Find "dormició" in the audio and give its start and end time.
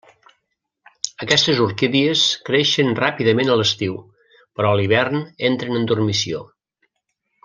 5.93-6.41